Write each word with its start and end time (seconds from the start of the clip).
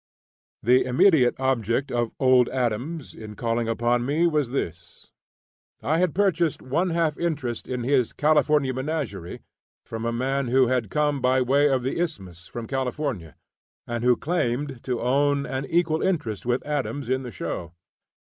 The 0.63 0.83
immediate 0.83 1.39
object 1.39 1.91
of 1.91 2.09
"Old 2.19 2.49
Adams" 2.49 3.13
in 3.13 3.35
calling 3.35 3.67
upon 3.69 4.03
me 4.03 4.25
was 4.25 4.49
this. 4.49 5.11
I 5.83 5.99
had 5.99 6.15
purchased 6.15 6.59
one 6.59 6.89
half 6.89 7.19
interest 7.19 7.67
in 7.67 7.83
his 7.83 8.11
California 8.11 8.73
menagerie 8.73 9.41
from 9.85 10.05
a 10.05 10.11
man 10.11 10.47
who 10.47 10.65
had 10.69 10.89
come 10.89 11.21
by 11.21 11.39
way 11.43 11.69
of 11.69 11.83
the 11.83 11.99
Isthmus 11.99 12.47
from 12.47 12.65
California, 12.65 13.35
and 13.85 14.03
who 14.03 14.17
claimed 14.17 14.81
to 14.85 15.01
own 15.01 15.45
an 15.45 15.67
equal 15.69 16.01
interest 16.01 16.47
with 16.47 16.65
Adams 16.65 17.07
in 17.07 17.21
the 17.21 17.29
show. 17.29 17.73